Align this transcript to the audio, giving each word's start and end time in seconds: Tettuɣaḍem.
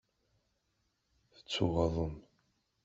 Tettuɣaḍem. 1.33 2.15